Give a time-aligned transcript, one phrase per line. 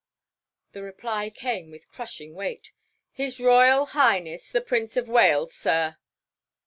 [0.71, 2.71] The reply came with crushing weight.
[3.11, 5.97] "His Royal Highness the Prince of Wales, sir!"